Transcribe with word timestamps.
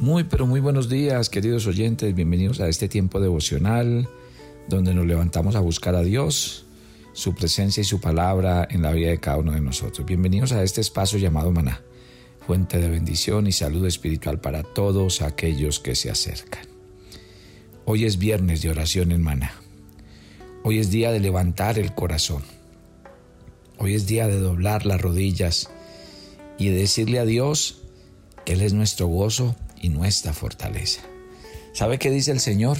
Muy, 0.00 0.22
pero 0.22 0.46
muy 0.46 0.60
buenos 0.60 0.88
días, 0.88 1.28
queridos 1.28 1.66
oyentes. 1.66 2.14
Bienvenidos 2.14 2.60
a 2.60 2.68
este 2.68 2.88
tiempo 2.88 3.18
devocional 3.18 4.08
donde 4.68 4.94
nos 4.94 5.04
levantamos 5.04 5.56
a 5.56 5.60
buscar 5.60 5.96
a 5.96 6.02
Dios, 6.02 6.66
su 7.14 7.34
presencia 7.34 7.80
y 7.80 7.84
su 7.84 8.00
palabra 8.00 8.68
en 8.70 8.82
la 8.82 8.92
vida 8.92 9.10
de 9.10 9.18
cada 9.18 9.38
uno 9.38 9.50
de 9.50 9.60
nosotros. 9.60 10.06
Bienvenidos 10.06 10.52
a 10.52 10.62
este 10.62 10.80
espacio 10.80 11.18
llamado 11.18 11.50
Maná, 11.50 11.80
fuente 12.46 12.78
de 12.78 12.88
bendición 12.88 13.48
y 13.48 13.52
salud 13.52 13.84
espiritual 13.86 14.38
para 14.38 14.62
todos 14.62 15.20
aquellos 15.20 15.80
que 15.80 15.96
se 15.96 16.12
acercan. 16.12 16.62
Hoy 17.84 18.04
es 18.04 18.18
viernes 18.18 18.62
de 18.62 18.70
oración 18.70 19.10
en 19.10 19.24
Maná. 19.24 19.52
Hoy 20.62 20.78
es 20.78 20.92
día 20.92 21.10
de 21.10 21.18
levantar 21.18 21.76
el 21.76 21.92
corazón. 21.92 22.44
Hoy 23.78 23.94
es 23.94 24.06
día 24.06 24.28
de 24.28 24.38
doblar 24.38 24.86
las 24.86 25.00
rodillas 25.00 25.70
y 26.56 26.68
de 26.68 26.76
decirle 26.76 27.18
a 27.18 27.24
Dios 27.24 27.82
que 28.44 28.52
Él 28.52 28.62
es 28.62 28.74
nuestro 28.74 29.08
gozo 29.08 29.56
y 29.80 29.88
nuestra 29.88 30.32
fortaleza. 30.32 31.02
¿Sabe 31.72 31.98
qué 31.98 32.10
dice 32.10 32.30
el 32.30 32.40
Señor? 32.40 32.78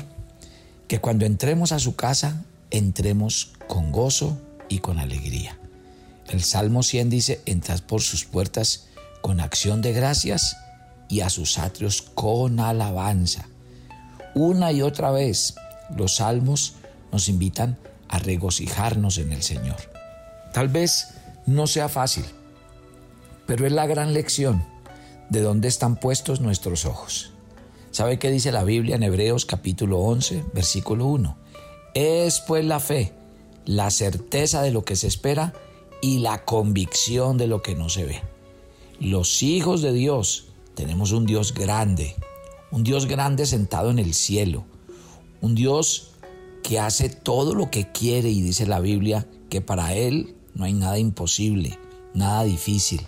Que 0.89 1.01
cuando 1.01 1.27
entremos 1.27 1.73
a 1.73 1.79
su 1.79 1.97
casa, 1.97 2.45
entremos 2.71 3.53
con 3.67 3.93
gozo 3.93 4.41
y 4.69 4.79
con 4.79 4.99
alegría. 4.99 5.59
El 6.29 6.43
Salmo 6.43 6.83
100 6.83 7.11
dice, 7.11 7.41
entrad 7.47 7.81
por 7.81 8.03
sus 8.03 8.25
puertas 8.25 8.87
con 9.23 9.41
acción 9.41 9.83
de 9.83 9.93
gracias 9.93 10.57
y 11.09 11.21
a 11.21 11.31
sus 11.31 11.59
atrios 11.59 12.03
con 12.03 12.61
alabanza. 12.61 13.47
Una 14.35 14.73
y 14.73 14.83
otra 14.83 15.11
vez 15.11 15.55
los 15.97 16.17
salmos 16.17 16.75
nos 17.13 17.29
invitan 17.29 17.79
a 18.09 18.19
regocijarnos 18.19 19.19
en 19.19 19.33
el 19.33 19.43
Señor. 19.43 19.77
Tal 20.53 20.69
vez 20.69 21.09
no 21.47 21.67
sea 21.67 21.89
fácil, 21.89 22.25
pero 23.47 23.67
es 23.67 23.73
la 23.73 23.87
gran 23.87 24.13
lección 24.13 24.65
de 25.31 25.41
dónde 25.41 25.69
están 25.69 25.97
puestos 25.97 26.41
nuestros 26.41 26.85
ojos. 26.85 27.33
¿Sabe 27.91 28.19
qué 28.19 28.31
dice 28.31 28.53
la 28.53 28.65
Biblia 28.65 28.97
en 28.97 29.03
Hebreos 29.03 29.45
capítulo 29.45 29.99
11, 29.99 30.45
versículo 30.53 31.07
1? 31.07 31.37
Es 31.95 32.41
pues 32.41 32.65
la 32.65 32.81
fe, 32.81 33.13
la 33.65 33.91
certeza 33.91 34.63
de 34.63 34.71
lo 34.71 34.85
que 34.85 34.97
se 34.97 35.07
espera 35.07 35.53
y 36.01 36.19
la 36.19 36.45
convicción 36.45 37.39
de 37.39 37.47
lo 37.47 37.63
que 37.63 37.75
no 37.75 37.89
se 37.89 38.05
ve. 38.05 38.23
Los 39.01 39.43
hijos 39.43 39.83
de 39.83 39.93
Dios 39.93 40.49
tenemos 40.75 41.13
un 41.13 41.27
Dios 41.27 41.55
grande, 41.55 42.15
un 42.71 42.85
Dios 42.85 43.07
grande 43.07 43.47
sentado 43.47 43.91
en 43.91 43.99
el 43.99 44.15
cielo, 44.15 44.65
un 45.41 45.55
Dios 45.55 46.13
que 46.63 46.79
hace 46.79 47.09
todo 47.09 47.55
lo 47.55 47.71
que 47.71 47.91
quiere 47.91 48.29
y 48.29 48.43
dice 48.43 48.67
la 48.67 48.81
Biblia 48.81 49.27
que 49.49 49.61
para 49.61 49.95
Él 49.95 50.37
no 50.55 50.65
hay 50.65 50.73
nada 50.73 50.99
imposible, 50.99 51.79
nada 52.15 52.45
difícil, 52.45 53.01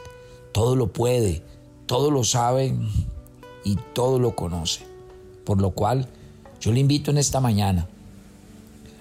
todo 0.53 0.77
lo 0.77 0.93
puede, 0.93 1.43
todo 1.91 2.13
lo 2.13 2.23
sabe 2.23 2.73
y 3.65 3.75
todo 3.95 4.21
lo 4.21 4.37
conoce. 4.37 4.83
Por 5.45 5.61
lo 5.61 5.73
cual, 5.73 6.07
yo 6.61 6.71
le 6.71 6.79
invito 6.79 7.11
en 7.11 7.19
esta 7.19 7.41
mañana 7.41 7.89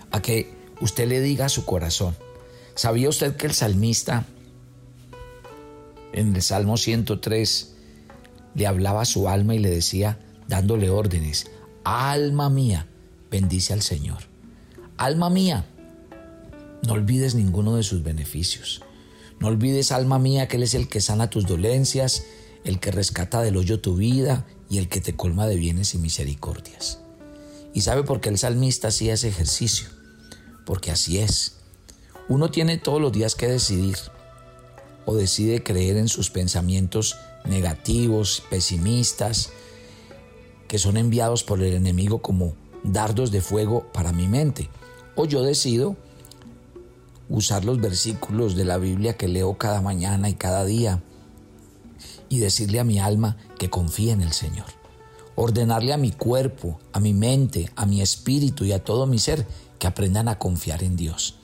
a 0.09 0.23
que 0.23 0.51
usted 0.81 1.07
le 1.07 1.21
diga 1.21 1.45
a 1.45 1.49
su 1.49 1.65
corazón, 1.65 2.15
¿sabía 2.73 3.07
usted 3.07 3.35
que 3.35 3.45
el 3.45 3.53
salmista 3.53 4.25
en 6.13 6.35
el 6.35 6.41
Salmo 6.41 6.77
103 6.77 7.75
le 8.55 8.65
hablaba 8.65 9.03
a 9.03 9.05
su 9.05 9.29
alma 9.29 9.53
y 9.53 9.59
le 9.59 9.69
decía, 9.69 10.17
dándole 10.47 10.89
órdenes, 10.89 11.45
alma 11.83 12.49
mía, 12.49 12.87
bendice 13.29 13.73
al 13.73 13.83
Señor. 13.83 14.23
Alma 14.97 15.29
mía, 15.29 15.63
no 16.87 16.93
olvides 16.93 17.35
ninguno 17.35 17.75
de 17.75 17.83
sus 17.83 18.01
beneficios. 18.01 18.81
No 19.39 19.45
olvides, 19.47 19.91
alma 19.91 20.17
mía, 20.17 20.47
que 20.47 20.57
Él 20.57 20.63
es 20.63 20.73
el 20.73 20.89
que 20.89 21.01
sana 21.01 21.29
tus 21.29 21.45
dolencias 21.45 22.23
el 22.63 22.79
que 22.79 22.91
rescata 22.91 23.41
del 23.41 23.57
hoyo 23.57 23.79
tu 23.79 23.95
vida 23.95 24.45
y 24.69 24.77
el 24.77 24.89
que 24.89 25.01
te 25.01 25.15
colma 25.15 25.47
de 25.47 25.55
bienes 25.55 25.93
y 25.93 25.97
misericordias. 25.97 26.99
¿Y 27.73 27.81
sabe 27.81 28.03
por 28.03 28.21
qué 28.21 28.29
el 28.29 28.37
salmista 28.37 28.89
hacía 28.89 29.13
ese 29.13 29.27
ejercicio? 29.27 29.87
Porque 30.65 30.91
así 30.91 31.19
es. 31.19 31.57
Uno 32.27 32.51
tiene 32.51 32.77
todos 32.77 33.01
los 33.01 33.11
días 33.11 33.35
que 33.35 33.47
decidir 33.47 33.97
o 35.05 35.15
decide 35.15 35.63
creer 35.63 35.97
en 35.97 36.07
sus 36.07 36.29
pensamientos 36.29 37.17
negativos, 37.45 38.43
pesimistas, 38.49 39.49
que 40.67 40.77
son 40.77 40.97
enviados 40.97 41.43
por 41.43 41.61
el 41.61 41.73
enemigo 41.73 42.21
como 42.21 42.53
dardos 42.83 43.31
de 43.31 43.41
fuego 43.41 43.91
para 43.91 44.11
mi 44.11 44.27
mente. 44.27 44.69
O 45.15 45.25
yo 45.25 45.41
decido 45.41 45.95
usar 47.27 47.65
los 47.65 47.79
versículos 47.79 48.55
de 48.55 48.65
la 48.65 48.77
Biblia 48.77 49.17
que 49.17 49.27
leo 49.27 49.57
cada 49.57 49.81
mañana 49.81 50.29
y 50.29 50.35
cada 50.35 50.65
día 50.65 51.01
y 52.29 52.39
decirle 52.39 52.79
a 52.79 52.83
mi 52.83 52.99
alma 52.99 53.37
que 53.57 53.69
confíe 53.69 54.11
en 54.11 54.21
el 54.21 54.31
Señor. 54.31 54.67
Ordenarle 55.35 55.93
a 55.93 55.97
mi 55.97 56.11
cuerpo, 56.11 56.79
a 56.93 56.99
mi 56.99 57.13
mente, 57.13 57.71
a 57.75 57.85
mi 57.85 58.01
espíritu 58.01 58.65
y 58.65 58.71
a 58.71 58.83
todo 58.83 59.05
mi 59.05 59.19
ser 59.19 59.47
que 59.79 59.87
aprendan 59.87 60.27
a 60.27 60.37
confiar 60.37 60.83
en 60.83 60.95
Dios. 60.95 61.35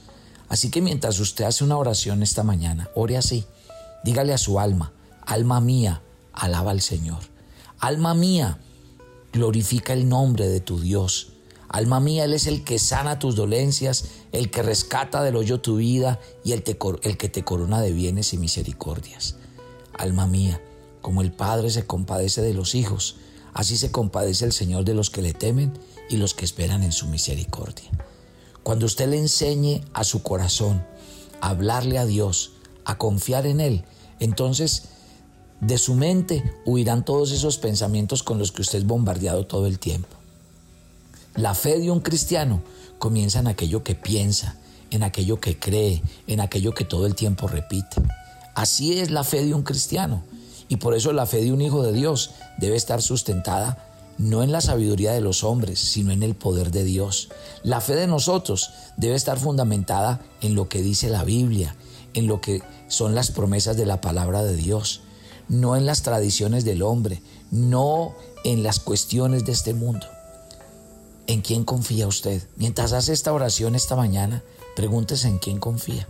Así 0.49 0.69
que 0.69 0.81
mientras 0.81 1.19
usted 1.19 1.45
hace 1.45 1.63
una 1.63 1.77
oración 1.77 2.21
esta 2.21 2.43
mañana, 2.43 2.89
ore 2.93 3.17
así. 3.17 3.45
Dígale 4.03 4.33
a 4.33 4.37
su 4.37 4.59
alma, 4.59 4.93
alma 5.25 5.59
mía, 5.59 6.01
alaba 6.33 6.71
al 6.71 6.81
Señor. 6.81 7.19
Alma 7.79 8.13
mía, 8.13 8.59
glorifica 9.33 9.93
el 9.93 10.07
nombre 10.07 10.47
de 10.47 10.59
tu 10.59 10.79
Dios. 10.79 11.33
Alma 11.67 11.99
mía, 11.99 12.25
Él 12.25 12.33
es 12.33 12.47
el 12.47 12.63
que 12.63 12.79
sana 12.79 13.19
tus 13.19 13.35
dolencias, 13.35 14.05
el 14.31 14.51
que 14.51 14.61
rescata 14.61 15.23
del 15.23 15.35
hoyo 15.35 15.61
tu 15.61 15.77
vida 15.77 16.19
y 16.43 16.51
el, 16.51 16.63
el 17.01 17.17
que 17.17 17.29
te 17.29 17.43
corona 17.43 17.81
de 17.81 17.91
bienes 17.91 18.33
y 18.33 18.37
misericordias. 18.37 19.35
Alma 19.97 20.27
mía, 20.27 20.61
como 21.05 21.21
el 21.21 21.31
Padre 21.31 21.69
se 21.69 21.85
compadece 21.85 22.41
de 22.41 22.55
los 22.55 22.73
hijos, 22.73 23.17
así 23.53 23.77
se 23.77 23.91
compadece 23.91 24.43
el 24.43 24.53
Señor 24.53 24.85
de 24.85 24.95
los 24.95 25.11
que 25.11 25.21
le 25.21 25.33
temen 25.33 25.71
y 26.09 26.17
los 26.17 26.33
que 26.33 26.45
esperan 26.45 26.81
en 26.81 26.91
su 26.91 27.05
misericordia. 27.05 27.91
Cuando 28.63 28.87
usted 28.87 29.07
le 29.09 29.19
enseñe 29.19 29.83
a 29.93 30.03
su 30.03 30.23
corazón 30.23 30.83
a 31.41 31.49
hablarle 31.49 31.99
a 31.99 32.07
Dios, 32.07 32.53
a 32.85 32.97
confiar 32.97 33.45
en 33.45 33.59
Él, 33.59 33.85
entonces 34.19 34.85
de 35.61 35.77
su 35.77 35.93
mente 35.93 36.43
huirán 36.65 37.05
todos 37.05 37.31
esos 37.31 37.59
pensamientos 37.59 38.23
con 38.23 38.39
los 38.39 38.51
que 38.51 38.63
usted 38.63 38.79
es 38.79 38.87
bombardeado 38.87 39.45
todo 39.45 39.67
el 39.67 39.77
tiempo. 39.77 40.17
La 41.35 41.53
fe 41.53 41.77
de 41.77 41.91
un 41.91 41.99
cristiano 41.99 42.63
comienza 42.97 43.37
en 43.37 43.47
aquello 43.47 43.83
que 43.83 43.93
piensa, 43.93 44.57
en 44.89 45.03
aquello 45.03 45.39
que 45.39 45.59
cree, 45.59 46.01
en 46.25 46.39
aquello 46.39 46.73
que 46.73 46.83
todo 46.83 47.05
el 47.05 47.13
tiempo 47.13 47.47
repite. 47.47 48.01
Así 48.55 48.97
es 48.97 49.11
la 49.11 49.23
fe 49.23 49.45
de 49.45 49.53
un 49.53 49.61
cristiano. 49.61 50.23
Y 50.67 50.77
por 50.77 50.95
eso 50.95 51.13
la 51.13 51.25
fe 51.25 51.41
de 51.41 51.51
un 51.51 51.61
hijo 51.61 51.83
de 51.83 51.93
Dios 51.93 52.31
debe 52.57 52.75
estar 52.75 53.01
sustentada 53.01 53.91
no 54.17 54.43
en 54.43 54.51
la 54.51 54.61
sabiduría 54.61 55.11
de 55.11 55.21
los 55.21 55.43
hombres, 55.43 55.79
sino 55.79 56.11
en 56.11 56.23
el 56.23 56.35
poder 56.35 56.71
de 56.71 56.83
Dios. 56.83 57.29
La 57.63 57.81
fe 57.81 57.95
de 57.95 58.07
nosotros 58.07 58.71
debe 58.97 59.15
estar 59.15 59.37
fundamentada 59.37 60.21
en 60.41 60.55
lo 60.55 60.69
que 60.69 60.81
dice 60.81 61.09
la 61.09 61.23
Biblia, 61.23 61.75
en 62.13 62.27
lo 62.27 62.39
que 62.39 62.63
son 62.87 63.13
las 63.13 63.31
promesas 63.31 63.75
de 63.75 63.85
la 63.85 64.01
palabra 64.01 64.43
de 64.43 64.55
Dios, 64.55 65.01
no 65.49 65.75
en 65.75 65.85
las 65.85 66.01
tradiciones 66.01 66.63
del 66.63 66.81
hombre, 66.81 67.21
no 67.51 68.15
en 68.43 68.63
las 68.63 68.79
cuestiones 68.79 69.45
de 69.45 69.51
este 69.51 69.73
mundo. 69.73 70.07
¿En 71.27 71.41
quién 71.41 71.65
confía 71.65 72.07
usted? 72.07 72.47
Mientras 72.55 72.93
hace 72.93 73.11
esta 73.11 73.33
oración 73.33 73.75
esta 73.75 73.95
mañana, 73.95 74.43
pregúntese 74.75 75.27
en 75.27 75.39
quién 75.39 75.59
confía. 75.59 76.07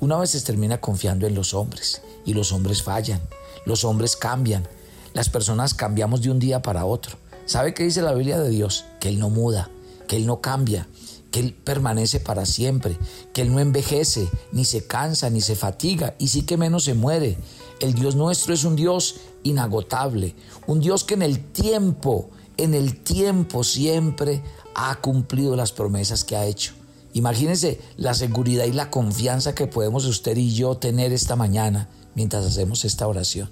Una 0.00 0.16
vez 0.16 0.30
se 0.30 0.40
termina 0.40 0.80
confiando 0.80 1.26
en 1.26 1.34
los 1.34 1.52
hombres 1.52 2.00
y 2.24 2.32
los 2.32 2.52
hombres 2.52 2.82
fallan, 2.82 3.20
los 3.66 3.84
hombres 3.84 4.16
cambian, 4.16 4.66
las 5.12 5.28
personas 5.28 5.74
cambiamos 5.74 6.22
de 6.22 6.30
un 6.30 6.38
día 6.38 6.62
para 6.62 6.86
otro. 6.86 7.18
¿Sabe 7.44 7.74
qué 7.74 7.84
dice 7.84 8.00
la 8.00 8.14
Biblia 8.14 8.38
de 8.38 8.48
Dios? 8.48 8.86
Que 8.98 9.10
Él 9.10 9.18
no 9.18 9.28
muda, 9.28 9.68
que 10.08 10.16
Él 10.16 10.24
no 10.24 10.40
cambia, 10.40 10.88
que 11.30 11.40
Él 11.40 11.52
permanece 11.52 12.18
para 12.18 12.46
siempre, 12.46 12.96
que 13.34 13.42
Él 13.42 13.52
no 13.52 13.60
envejece, 13.60 14.30
ni 14.52 14.64
se 14.64 14.86
cansa, 14.86 15.28
ni 15.28 15.42
se 15.42 15.54
fatiga, 15.54 16.14
y 16.18 16.28
sí 16.28 16.42
que 16.42 16.56
menos 16.56 16.84
se 16.84 16.94
muere. 16.94 17.36
El 17.80 17.92
Dios 17.92 18.16
nuestro 18.16 18.54
es 18.54 18.64
un 18.64 18.76
Dios 18.76 19.16
inagotable, 19.42 20.34
un 20.66 20.80
Dios 20.80 21.04
que 21.04 21.12
en 21.12 21.22
el 21.22 21.44
tiempo, 21.52 22.30
en 22.56 22.72
el 22.72 23.02
tiempo 23.02 23.64
siempre 23.64 24.42
ha 24.74 24.98
cumplido 25.02 25.56
las 25.56 25.72
promesas 25.72 26.24
que 26.24 26.36
ha 26.36 26.46
hecho. 26.46 26.79
Imagínense 27.12 27.80
la 27.96 28.14
seguridad 28.14 28.66
y 28.66 28.72
la 28.72 28.90
confianza 28.90 29.54
que 29.54 29.66
podemos 29.66 30.04
usted 30.04 30.36
y 30.36 30.52
yo 30.54 30.76
tener 30.76 31.12
esta 31.12 31.34
mañana 31.34 31.88
mientras 32.14 32.46
hacemos 32.46 32.84
esta 32.84 33.08
oración. 33.08 33.50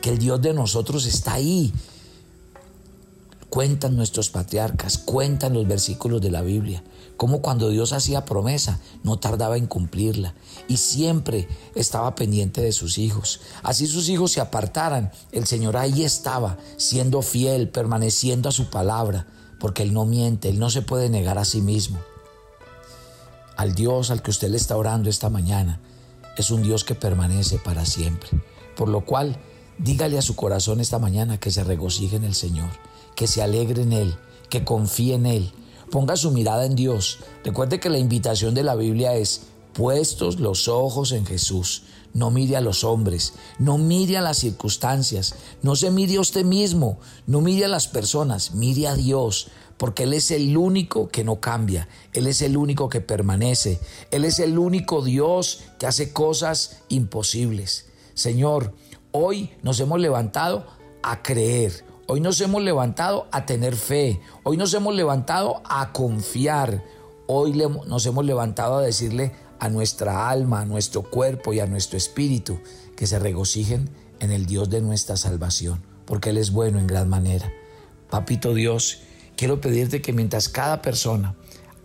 Que 0.00 0.10
el 0.10 0.18
Dios 0.18 0.40
de 0.40 0.54
nosotros 0.54 1.04
está 1.06 1.34
ahí. 1.34 1.72
Cuentan 3.50 3.94
nuestros 3.94 4.30
patriarcas, 4.30 4.98
cuentan 4.98 5.52
los 5.52 5.68
versículos 5.68 6.20
de 6.20 6.30
la 6.30 6.42
Biblia, 6.42 6.82
como 7.16 7.40
cuando 7.40 7.68
Dios 7.68 7.92
hacía 7.92 8.24
promesa, 8.24 8.80
no 9.04 9.20
tardaba 9.20 9.56
en 9.56 9.66
cumplirla 9.66 10.34
y 10.66 10.78
siempre 10.78 11.46
estaba 11.76 12.16
pendiente 12.16 12.62
de 12.62 12.72
sus 12.72 12.98
hijos. 12.98 13.42
Así 13.62 13.86
sus 13.86 14.08
hijos 14.08 14.32
se 14.32 14.40
apartaran, 14.40 15.12
el 15.30 15.46
Señor 15.46 15.76
ahí 15.76 16.02
estaba, 16.02 16.58
siendo 16.78 17.22
fiel, 17.22 17.68
permaneciendo 17.68 18.48
a 18.48 18.52
su 18.52 18.70
palabra, 18.70 19.28
porque 19.60 19.84
Él 19.84 19.94
no 19.94 20.04
miente, 20.04 20.48
Él 20.48 20.58
no 20.58 20.68
se 20.68 20.82
puede 20.82 21.08
negar 21.08 21.38
a 21.38 21.44
sí 21.44 21.60
mismo 21.60 22.00
al 23.56 23.74
Dios 23.74 24.10
al 24.10 24.22
que 24.22 24.30
usted 24.30 24.48
le 24.48 24.56
está 24.56 24.76
orando 24.76 25.10
esta 25.10 25.30
mañana 25.30 25.80
es 26.36 26.50
un 26.50 26.62
Dios 26.62 26.84
que 26.84 26.94
permanece 26.94 27.58
para 27.58 27.84
siempre. 27.84 28.30
Por 28.76 28.88
lo 28.88 29.04
cual, 29.04 29.38
Dígale 29.78 30.18
a 30.18 30.22
su 30.22 30.36
corazón 30.36 30.80
esta 30.80 30.98
mañana 30.98 31.38
que 31.38 31.50
se 31.50 31.64
regocije 31.64 32.16
en 32.16 32.24
el 32.24 32.34
Señor, 32.34 32.70
que 33.16 33.26
se 33.26 33.42
alegre 33.42 33.82
en 33.82 33.92
Él, 33.92 34.14
que 34.48 34.64
confíe 34.64 35.14
en 35.14 35.26
Él. 35.26 35.52
Ponga 35.90 36.16
su 36.16 36.30
mirada 36.30 36.64
en 36.64 36.76
Dios. 36.76 37.18
Recuerde 37.44 37.80
que 37.80 37.90
la 37.90 37.98
invitación 37.98 38.54
de 38.54 38.62
la 38.62 38.76
Biblia 38.76 39.14
es 39.14 39.42
puestos 39.72 40.38
los 40.38 40.68
ojos 40.68 41.10
en 41.10 41.26
Jesús. 41.26 41.82
No 42.12 42.30
mire 42.30 42.56
a 42.56 42.60
los 42.60 42.84
hombres, 42.84 43.32
no 43.58 43.76
mire 43.76 44.16
a 44.16 44.20
las 44.20 44.38
circunstancias, 44.38 45.34
no 45.62 45.74
se 45.74 45.90
mire 45.90 46.16
a 46.16 46.20
usted 46.20 46.44
mismo, 46.44 46.98
no 47.26 47.40
mire 47.40 47.64
a 47.64 47.68
las 47.68 47.88
personas, 47.88 48.52
mire 48.54 48.86
a 48.86 48.94
Dios, 48.94 49.48
porque 49.76 50.04
Él 50.04 50.12
es 50.12 50.30
el 50.30 50.56
único 50.56 51.08
que 51.08 51.24
no 51.24 51.40
cambia, 51.40 51.88
Él 52.12 52.26
es 52.26 52.42
el 52.42 52.56
único 52.56 52.88
que 52.88 53.00
permanece, 53.00 53.80
Él 54.10 54.24
es 54.24 54.38
el 54.38 54.58
único 54.58 55.02
Dios 55.02 55.64
que 55.78 55.86
hace 55.86 56.12
cosas 56.12 56.82
imposibles. 56.88 57.86
Señor, 58.14 58.74
hoy 59.12 59.50
nos 59.62 59.80
hemos 59.80 60.00
levantado 60.00 60.66
a 61.02 61.22
creer, 61.22 61.84
hoy 62.06 62.20
nos 62.20 62.40
hemos 62.40 62.62
levantado 62.62 63.26
a 63.32 63.46
tener 63.46 63.76
fe, 63.76 64.20
hoy 64.42 64.56
nos 64.56 64.72
hemos 64.74 64.94
levantado 64.94 65.62
a 65.64 65.92
confiar, 65.92 66.84
hoy 67.26 67.52
nos 67.52 68.06
hemos 68.06 68.24
levantado 68.24 68.78
a 68.78 68.82
decirle 68.82 69.32
a 69.58 69.68
nuestra 69.68 70.28
alma, 70.28 70.60
a 70.60 70.66
nuestro 70.66 71.02
cuerpo 71.02 71.52
y 71.52 71.60
a 71.60 71.66
nuestro 71.66 71.96
espíritu 71.96 72.58
que 72.96 73.06
se 73.06 73.18
regocijen 73.18 73.90
en 74.20 74.30
el 74.30 74.46
Dios 74.46 74.70
de 74.70 74.80
nuestra 74.80 75.16
salvación, 75.16 75.82
porque 76.06 76.30
Él 76.30 76.38
es 76.38 76.52
bueno 76.52 76.78
en 76.78 76.86
gran 76.86 77.08
manera. 77.08 77.50
Papito 78.10 78.54
Dios, 78.54 79.00
quiero 79.36 79.60
pedirte 79.60 80.02
que 80.02 80.12
mientras 80.12 80.48
cada 80.48 80.82
persona 80.82 81.34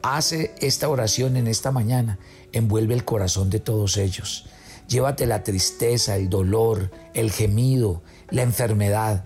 hace 0.02 0.54
esta 0.60 0.90
oración 0.90 1.38
en 1.38 1.48
esta 1.48 1.72
mañana, 1.72 2.20
envuelve 2.52 2.94
el 2.94 3.06
corazón 3.06 3.50
de 3.50 3.60
todos 3.60 3.98
ellos. 3.98 4.46
Llévate 4.88 5.26
la 5.26 5.44
tristeza, 5.44 6.16
el 6.16 6.30
dolor, 6.30 6.92
el 7.14 7.32
gemido, 7.32 8.02
la 8.30 8.42
enfermedad. 8.42 9.26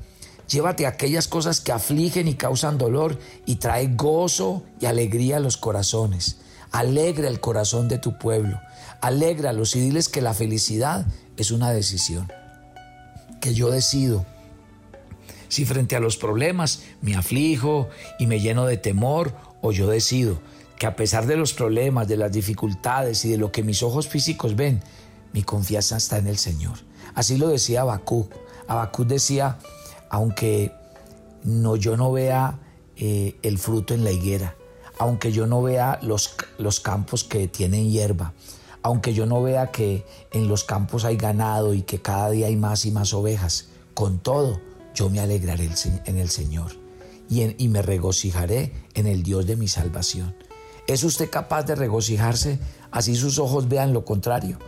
Llévate 0.50 0.86
aquellas 0.86 1.28
cosas 1.28 1.62
que 1.62 1.72
afligen 1.72 2.28
y 2.28 2.36
causan 2.36 2.78
dolor 2.78 3.18
y 3.46 3.56
trae 3.56 3.88
gozo 3.88 4.64
y 4.80 4.88
alegría 4.88 5.38
a 5.38 5.40
los 5.40 5.56
corazones. 5.56 6.38
Alegra 6.72 7.30
el 7.30 7.40
corazón 7.40 7.88
de 7.88 7.98
tu 7.98 8.18
pueblo. 8.18 8.60
Alégralos 9.00 9.76
y 9.76 9.80
diles 9.80 10.10
que 10.10 10.22
la 10.22 10.34
felicidad 10.34 11.06
es 11.38 11.52
una 11.52 11.72
decisión. 11.72 12.32
Que 13.40 13.54
yo 13.54 13.70
decido 13.70 14.26
si 15.54 15.66
frente 15.66 15.96
a 15.96 16.00
los 16.00 16.18
problemas 16.18 16.84
me 17.02 17.16
aflijo 17.16 17.90
y 18.20 18.28
me 18.28 18.40
lleno 18.40 18.66
de 18.66 18.78
temor 18.78 19.34
o 19.62 19.72
yo 19.72 19.88
decido 19.88 20.40
que 20.78 20.88
a 20.88 20.96
pesar 20.96 21.28
de 21.28 21.38
los 21.38 21.54
problemas, 21.54 22.08
de 22.08 22.18
las 22.18 22.32
dificultades 22.32 23.24
y 23.26 23.30
de 23.30 23.38
lo 23.38 23.52
que 23.52 23.64
mis 23.64 23.84
ojos 23.84 24.08
físicos 24.08 24.56
ven, 24.56 24.82
mi 25.32 25.44
confianza 25.44 25.98
está 25.98 26.18
en 26.18 26.28
el 26.28 26.38
Señor. 26.38 26.78
Así 27.16 27.38
lo 27.38 27.48
decía 27.48 27.82
Habacuc. 27.82 28.32
Habacuc 28.68 29.08
decía, 29.08 29.60
aunque 30.10 30.72
no, 31.44 31.76
yo 31.76 31.96
no 31.98 32.12
vea 32.12 32.60
eh, 32.98 33.36
el 33.44 33.60
fruto 33.60 33.94
en 33.94 34.04
la 34.04 34.12
higuera, 34.12 34.56
aunque 34.98 35.32
yo 35.32 35.48
no 35.48 35.62
vea 35.62 36.00
los, 36.02 36.36
los 36.58 36.80
campos 36.80 37.24
que 37.24 37.48
tienen 37.48 37.92
hierba, 37.92 38.34
aunque 38.82 39.14
yo 39.14 39.26
no 39.26 39.42
vea 39.42 39.72
que 39.72 40.06
en 40.32 40.48
los 40.48 40.64
campos 40.64 41.06
hay 41.06 41.18
ganado 41.18 41.74
y 41.74 41.84
que 41.84 42.02
cada 42.02 42.30
día 42.32 42.48
hay 42.48 42.56
más 42.56 42.86
y 42.86 42.92
más 42.92 43.14
ovejas, 43.14 43.70
con 43.94 44.20
todo, 44.20 44.60
yo 44.94 45.10
me 45.10 45.20
alegraré 45.20 45.70
en 46.06 46.18
el 46.18 46.30
Señor 46.30 46.84
y, 47.30 47.68
me 47.68 47.82
regocijaré 47.82 48.74
en 48.94 49.08
el 49.08 49.24
Dios 49.24 49.46
de 49.46 49.56
mi 49.56 49.68
salvación. 49.68 50.36
¿Es 50.88 51.04
usted 51.04 51.30
capaz 51.30 51.64
de 51.64 51.76
regocijarse 51.76 52.60
así 52.92 53.16
sus 53.16 53.40
ojos 53.40 53.68
vean 53.68 53.94
lo 53.94 54.06
contrario? 54.06 54.60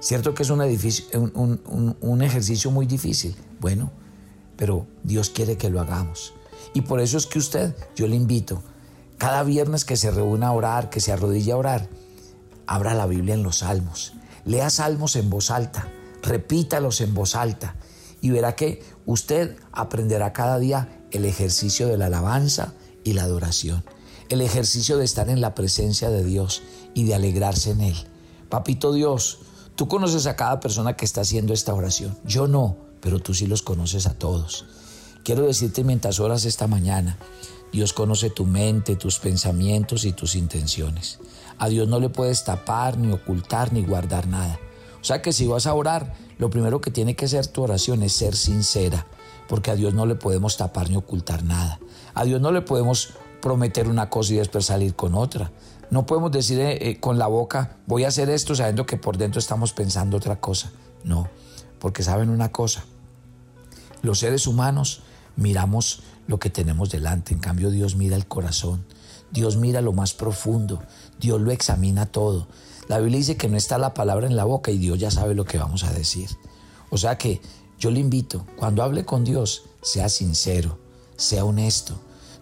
Cierto 0.00 0.34
que 0.34 0.42
es 0.42 0.50
un, 0.50 1.96
un, 2.00 2.22
ejercicio 2.22 2.70
muy 2.70 2.86
difícil. 2.86 3.36
Bueno, 3.60 3.90
pero 4.56 4.86
Dios 5.02 5.30
quiere 5.30 5.56
que 5.56 5.70
lo 5.70 5.80
hagamos. 5.80 6.34
Y 6.74 6.82
por 6.82 7.00
eso 7.00 7.16
es 7.16 7.26
que 7.26 7.38
usted, 7.38 7.74
yo 7.96 8.06
le 8.06 8.16
invito, 8.16 8.62
cada 9.18 9.42
viernes 9.42 9.84
que 9.84 9.96
se 9.96 10.10
reúna 10.10 10.48
a 10.48 10.52
orar, 10.52 10.90
que 10.90 11.00
se 11.00 11.12
arrodilla 11.12 11.54
a 11.54 11.58
orar, 11.58 11.88
abra 12.66 12.94
la 12.94 13.06
Biblia 13.06 13.34
en 13.34 13.42
los 13.42 13.58
salmos. 13.58 14.14
Lea 14.44 14.70
salmos 14.70 15.16
en 15.16 15.30
voz 15.30 15.50
alta, 15.50 15.88
repítalos 16.22 17.00
en 17.00 17.14
voz 17.14 17.34
alta 17.34 17.76
y 18.20 18.30
verá 18.30 18.56
que 18.56 18.82
usted 19.06 19.56
aprenderá 19.72 20.32
cada 20.32 20.58
día 20.58 21.04
el 21.10 21.24
ejercicio 21.24 21.88
de 21.88 21.96
la 21.96 22.06
alabanza 22.06 22.74
y 23.04 23.14
la 23.14 23.24
adoración, 23.24 23.84
el 24.28 24.40
ejercicio 24.40 24.98
de 24.98 25.04
estar 25.04 25.28
en 25.28 25.40
la 25.40 25.54
presencia 25.54 26.10
de 26.10 26.24
Dios 26.24 26.62
y 26.94 27.04
de 27.04 27.14
alegrarse 27.14 27.70
en 27.70 27.80
Él. 27.80 27.96
Papito 28.48 28.92
Dios, 28.92 29.38
tú 29.74 29.88
conoces 29.88 30.26
a 30.26 30.36
cada 30.36 30.60
persona 30.60 30.96
que 30.96 31.04
está 31.04 31.22
haciendo 31.22 31.52
esta 31.52 31.74
oración. 31.74 32.18
Yo 32.24 32.46
no, 32.46 32.76
pero 33.00 33.18
tú 33.18 33.34
sí 33.34 33.46
los 33.46 33.62
conoces 33.62 34.06
a 34.06 34.14
todos. 34.14 34.66
Quiero 35.24 35.46
decirte 35.46 35.84
mientras 35.84 36.20
oras 36.20 36.44
esta 36.44 36.66
mañana, 36.66 37.18
Dios 37.72 37.92
conoce 37.92 38.30
tu 38.30 38.46
mente, 38.46 38.96
tus 38.96 39.18
pensamientos 39.18 40.04
y 40.04 40.12
tus 40.12 40.34
intenciones. 40.34 41.18
A 41.58 41.68
Dios 41.68 41.88
no 41.88 42.00
le 42.00 42.08
puedes 42.08 42.44
tapar, 42.44 42.98
ni 42.98 43.12
ocultar, 43.12 43.72
ni 43.72 43.84
guardar 43.84 44.26
nada. 44.26 44.58
O 45.00 45.04
sea 45.04 45.22
que 45.22 45.32
si 45.32 45.46
vas 45.46 45.66
a 45.66 45.74
orar, 45.74 46.14
lo 46.40 46.48
primero 46.48 46.80
que 46.80 46.90
tiene 46.90 47.14
que 47.14 47.28
ser 47.28 47.46
tu 47.48 47.62
oración 47.62 48.02
es 48.02 48.14
ser 48.14 48.34
sincera, 48.34 49.06
porque 49.46 49.70
a 49.70 49.76
Dios 49.76 49.92
no 49.92 50.06
le 50.06 50.14
podemos 50.14 50.56
tapar 50.56 50.88
ni 50.88 50.96
ocultar 50.96 51.44
nada. 51.44 51.78
A 52.14 52.24
Dios 52.24 52.40
no 52.40 52.50
le 52.50 52.62
podemos 52.62 53.10
prometer 53.42 53.88
una 53.88 54.08
cosa 54.08 54.32
y 54.32 54.36
después 54.36 54.64
salir 54.64 54.94
con 54.94 55.14
otra. 55.14 55.52
No 55.90 56.06
podemos 56.06 56.32
decir 56.32 56.58
eh, 56.58 56.78
eh, 56.80 56.98
con 56.98 57.18
la 57.18 57.26
boca, 57.26 57.76
voy 57.86 58.04
a 58.04 58.08
hacer 58.08 58.30
esto 58.30 58.54
sabiendo 58.54 58.86
que 58.86 58.96
por 58.96 59.18
dentro 59.18 59.38
estamos 59.38 59.74
pensando 59.74 60.16
otra 60.16 60.40
cosa. 60.40 60.72
No, 61.04 61.28
porque 61.78 62.02
saben 62.02 62.30
una 62.30 62.50
cosa, 62.50 62.84
los 64.00 64.18
seres 64.18 64.46
humanos 64.46 65.02
miramos 65.36 66.02
lo 66.26 66.38
que 66.38 66.48
tenemos 66.48 66.88
delante, 66.88 67.34
en 67.34 67.40
cambio 67.40 67.70
Dios 67.70 67.96
mira 67.96 68.16
el 68.16 68.26
corazón, 68.26 68.86
Dios 69.30 69.58
mira 69.58 69.82
lo 69.82 69.92
más 69.92 70.14
profundo, 70.14 70.82
Dios 71.18 71.38
lo 71.38 71.50
examina 71.50 72.06
todo. 72.06 72.48
La 72.90 72.98
Biblia 72.98 73.18
dice 73.18 73.36
que 73.36 73.48
no 73.48 73.56
está 73.56 73.78
la 73.78 73.94
palabra 73.94 74.26
en 74.26 74.34
la 74.34 74.42
boca 74.42 74.72
y 74.72 74.78
Dios 74.78 74.98
ya 74.98 75.12
sabe 75.12 75.36
lo 75.36 75.44
que 75.44 75.58
vamos 75.58 75.84
a 75.84 75.92
decir. 75.92 76.28
O 76.90 76.98
sea 76.98 77.16
que 77.16 77.40
yo 77.78 77.92
le 77.92 78.00
invito, 78.00 78.44
cuando 78.56 78.82
hable 78.82 79.04
con 79.04 79.22
Dios, 79.22 79.62
sea 79.80 80.08
sincero, 80.08 80.76
sea 81.14 81.44
honesto. 81.44 81.94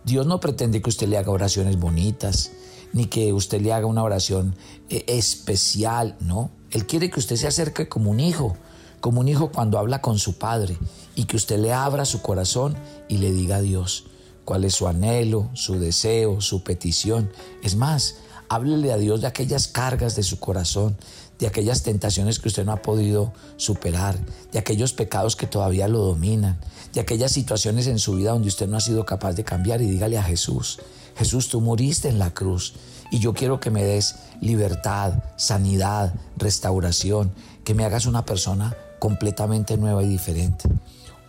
Dios 0.04 0.26
no 0.26 0.40
pretende 0.40 0.80
que 0.80 0.88
usted 0.88 1.06
le 1.06 1.18
haga 1.18 1.32
oraciones 1.32 1.78
bonitas, 1.78 2.52
ni 2.94 3.08
que 3.08 3.34
usted 3.34 3.60
le 3.60 3.74
haga 3.74 3.84
una 3.84 4.02
oración 4.02 4.56
eh, 4.88 5.04
especial, 5.08 6.16
no. 6.18 6.50
Él 6.70 6.86
quiere 6.86 7.10
que 7.10 7.20
usted 7.20 7.36
se 7.36 7.46
acerque 7.46 7.90
como 7.90 8.10
un 8.10 8.18
hijo, 8.18 8.56
como 9.00 9.20
un 9.20 9.28
hijo 9.28 9.52
cuando 9.52 9.78
habla 9.78 10.00
con 10.00 10.18
su 10.18 10.38
padre, 10.38 10.78
y 11.14 11.24
que 11.24 11.36
usted 11.36 11.58
le 11.58 11.74
abra 11.74 12.06
su 12.06 12.22
corazón 12.22 12.74
y 13.06 13.18
le 13.18 13.32
diga 13.32 13.56
a 13.56 13.60
Dios 13.60 14.06
cuál 14.46 14.64
es 14.64 14.76
su 14.76 14.88
anhelo, 14.88 15.50
su 15.52 15.78
deseo, 15.78 16.40
su 16.40 16.62
petición. 16.62 17.30
Es 17.62 17.76
más, 17.76 18.14
Háblele 18.48 18.92
a 18.92 18.96
Dios 18.96 19.20
de 19.20 19.26
aquellas 19.26 19.68
cargas 19.68 20.16
de 20.16 20.22
su 20.22 20.38
corazón, 20.38 20.96
de 21.38 21.46
aquellas 21.46 21.82
tentaciones 21.82 22.38
que 22.38 22.48
usted 22.48 22.64
no 22.64 22.72
ha 22.72 22.82
podido 22.82 23.32
superar, 23.56 24.16
de 24.52 24.58
aquellos 24.58 24.92
pecados 24.92 25.36
que 25.36 25.46
todavía 25.46 25.86
lo 25.88 25.98
dominan, 25.98 26.58
de 26.92 27.00
aquellas 27.00 27.32
situaciones 27.32 27.86
en 27.86 27.98
su 27.98 28.14
vida 28.14 28.32
donde 28.32 28.48
usted 28.48 28.68
no 28.68 28.76
ha 28.76 28.80
sido 28.80 29.04
capaz 29.04 29.34
de 29.34 29.44
cambiar 29.44 29.82
y 29.82 29.90
dígale 29.90 30.18
a 30.18 30.22
Jesús, 30.22 30.80
Jesús, 31.18 31.48
tú 31.48 31.60
moriste 31.60 32.08
en 32.08 32.20
la 32.20 32.32
cruz 32.32 32.74
y 33.10 33.18
yo 33.18 33.34
quiero 33.34 33.58
que 33.58 33.70
me 33.70 33.82
des 33.82 34.14
libertad, 34.40 35.14
sanidad, 35.36 36.14
restauración, 36.36 37.32
que 37.64 37.74
me 37.74 37.84
hagas 37.84 38.06
una 38.06 38.24
persona 38.24 38.76
completamente 39.00 39.76
nueva 39.76 40.04
y 40.04 40.08
diferente. 40.08 40.68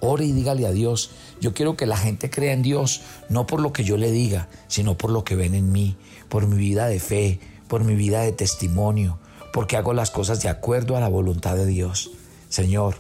Ore 0.02 0.26
y 0.26 0.32
dígale 0.32 0.66
a 0.66 0.72
Dios, 0.72 1.12
yo 1.42 1.54
quiero 1.54 1.76
que 1.76 1.86
la 1.86 1.98
gente 1.98 2.30
crea 2.30 2.54
en 2.54 2.62
Dios, 2.62 3.02
no 3.28 3.46
por 3.46 3.60
lo 3.60 3.74
que 3.74 3.84
yo 3.84 3.98
le 3.98 4.12
diga, 4.12 4.48
sino 4.68 4.98
por 4.98 5.12
lo 5.12 5.24
que 5.24 5.36
ven 5.36 5.54
en 5.54 5.72
mí, 5.72 5.98
por 6.30 6.48
mi 6.48 6.58
vida 6.58 6.88
de 6.88 7.00
fe, 7.00 7.40
por 7.68 7.84
mi 7.84 7.96
vida 7.96 8.22
de 8.22 8.32
testimonio, 8.32 9.20
porque 9.52 9.78
hago 9.78 9.94
las 9.94 10.12
cosas 10.12 10.42
de 10.42 10.50
acuerdo 10.50 10.96
a 10.96 11.00
la 11.00 11.10
voluntad 11.10 11.56
de 11.56 11.66
Dios. 11.66 12.12
Señor, 12.48 12.96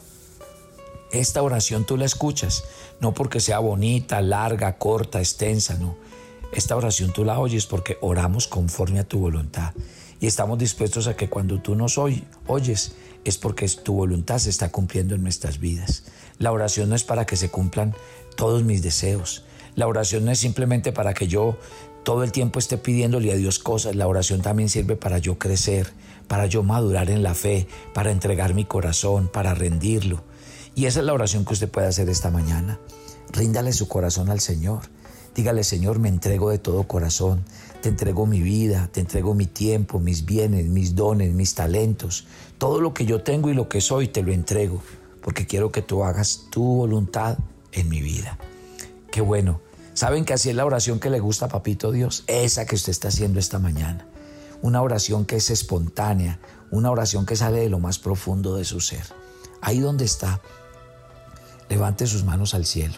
esta 1.11 1.41
oración 1.41 1.85
tú 1.85 1.95
la 1.95 2.05
escuchas, 2.05 2.63
no 2.99 3.13
porque 3.13 3.39
sea 3.39 3.59
bonita, 3.59 4.21
larga, 4.21 4.77
corta, 4.77 5.19
extensa, 5.19 5.75
no. 5.75 5.95
Esta 6.51 6.75
oración 6.75 7.13
tú 7.13 7.23
la 7.23 7.39
oyes 7.39 7.65
porque 7.65 7.97
oramos 8.01 8.47
conforme 8.47 8.99
a 8.99 9.07
tu 9.07 9.19
voluntad 9.19 9.73
y 10.19 10.27
estamos 10.27 10.57
dispuestos 10.57 11.07
a 11.07 11.15
que 11.15 11.29
cuando 11.29 11.61
tú 11.61 11.75
nos 11.75 11.97
oyes 11.97 12.91
es 13.25 13.37
porque 13.37 13.67
tu 13.67 13.93
voluntad 13.93 14.39
se 14.39 14.49
está 14.49 14.71
cumpliendo 14.71 15.15
en 15.15 15.23
nuestras 15.23 15.59
vidas. 15.59 16.03
La 16.37 16.51
oración 16.51 16.89
no 16.89 16.95
es 16.95 17.03
para 17.03 17.25
que 17.25 17.35
se 17.35 17.49
cumplan 17.49 17.95
todos 18.35 18.63
mis 18.63 18.81
deseos. 18.81 19.43
La 19.75 19.87
oración 19.87 20.25
no 20.25 20.31
es 20.31 20.39
simplemente 20.39 20.91
para 20.91 21.13
que 21.13 21.27
yo 21.27 21.57
todo 22.03 22.23
el 22.23 22.31
tiempo 22.31 22.59
esté 22.59 22.77
pidiéndole 22.77 23.31
a 23.31 23.35
Dios 23.35 23.59
cosas. 23.59 23.95
La 23.95 24.07
oración 24.07 24.41
también 24.41 24.69
sirve 24.69 24.95
para 24.95 25.17
yo 25.19 25.37
crecer, 25.37 25.93
para 26.27 26.47
yo 26.47 26.63
madurar 26.63 27.09
en 27.09 27.23
la 27.23 27.35
fe, 27.35 27.67
para 27.93 28.11
entregar 28.11 28.53
mi 28.53 28.65
corazón, 28.65 29.29
para 29.31 29.53
rendirlo. 29.53 30.23
Y 30.75 30.85
esa 30.85 30.99
es 30.99 31.05
la 31.05 31.13
oración 31.13 31.45
que 31.45 31.53
usted 31.53 31.69
puede 31.69 31.87
hacer 31.87 32.09
esta 32.09 32.31
mañana. 32.31 32.79
Ríndale 33.31 33.73
su 33.73 33.87
corazón 33.87 34.29
al 34.29 34.39
Señor. 34.39 34.81
Dígale, 35.35 35.63
Señor, 35.63 35.99
me 35.99 36.09
entrego 36.09 36.49
de 36.49 36.57
todo 36.57 36.87
corazón. 36.87 37.43
Te 37.81 37.89
entrego 37.89 38.25
mi 38.25 38.41
vida, 38.41 38.89
te 38.91 38.99
entrego 38.99 39.33
mi 39.33 39.45
tiempo, 39.45 39.99
mis 39.99 40.25
bienes, 40.25 40.65
mis 40.65 40.95
dones, 40.95 41.33
mis 41.33 41.55
talentos. 41.55 42.27
Todo 42.57 42.81
lo 42.81 42.93
que 42.93 43.05
yo 43.05 43.23
tengo 43.23 43.49
y 43.49 43.53
lo 43.53 43.69
que 43.69 43.79
soy, 43.79 44.07
te 44.07 44.21
lo 44.21 44.33
entrego 44.33 44.81
porque 45.21 45.45
quiero 45.45 45.71
que 45.71 45.81
tú 45.81 46.03
hagas 46.03 46.47
tu 46.49 46.63
voluntad 46.63 47.37
en 47.71 47.89
mi 47.89 48.01
vida. 48.01 48.37
Qué 49.11 49.21
bueno. 49.21 49.61
¿Saben 49.93 50.23
que 50.23 50.33
así 50.33 50.49
es 50.49 50.55
la 50.55 50.65
oración 50.65 50.99
que 50.99 51.09
le 51.09 51.19
gusta 51.19 51.45
a 51.45 51.49
Papito 51.49 51.91
Dios? 51.91 52.23
Esa 52.27 52.65
que 52.65 52.75
usted 52.75 52.91
está 52.91 53.09
haciendo 53.09 53.39
esta 53.39 53.59
mañana. 53.59 54.07
Una 54.61 54.81
oración 54.81 55.25
que 55.25 55.35
es 55.35 55.49
espontánea, 55.49 56.39
una 56.71 56.91
oración 56.91 57.25
que 57.25 57.35
sale 57.35 57.59
de 57.59 57.69
lo 57.69 57.79
más 57.79 57.99
profundo 57.99 58.55
de 58.55 58.65
su 58.65 58.79
ser. 58.79 59.03
Ahí 59.61 59.79
donde 59.79 60.05
está, 60.05 60.41
levante 61.69 62.07
sus 62.07 62.23
manos 62.23 62.53
al 62.53 62.65
cielo 62.65 62.95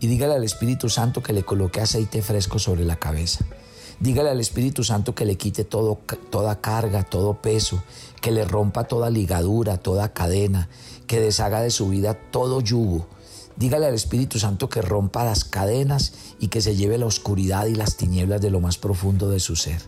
y 0.00 0.06
dígale 0.06 0.34
al 0.34 0.44
Espíritu 0.44 0.88
Santo 0.90 1.22
que 1.22 1.32
le 1.32 1.44
coloque 1.44 1.80
aceite 1.80 2.20
fresco 2.20 2.58
sobre 2.58 2.84
la 2.84 2.96
cabeza. 2.96 3.44
Dígale 4.00 4.30
al 4.30 4.40
Espíritu 4.40 4.82
Santo 4.82 5.14
que 5.14 5.24
le 5.24 5.36
quite 5.36 5.64
todo, 5.64 6.00
toda 6.30 6.60
carga, 6.60 7.04
todo 7.04 7.40
peso, 7.40 7.82
que 8.20 8.32
le 8.32 8.44
rompa 8.44 8.84
toda 8.84 9.08
ligadura, 9.08 9.76
toda 9.78 10.12
cadena, 10.12 10.68
que 11.06 11.20
deshaga 11.20 11.60
de 11.60 11.70
su 11.70 11.88
vida 11.88 12.14
todo 12.14 12.60
yugo. 12.60 13.06
Dígale 13.56 13.86
al 13.86 13.94
Espíritu 13.94 14.38
Santo 14.40 14.68
que 14.68 14.82
rompa 14.82 15.24
las 15.24 15.44
cadenas 15.44 16.12
y 16.40 16.48
que 16.48 16.60
se 16.60 16.74
lleve 16.74 16.98
la 16.98 17.06
oscuridad 17.06 17.66
y 17.66 17.74
las 17.74 17.96
tinieblas 17.96 18.40
de 18.40 18.50
lo 18.50 18.60
más 18.60 18.78
profundo 18.78 19.28
de 19.28 19.38
su 19.38 19.54
ser. 19.54 19.80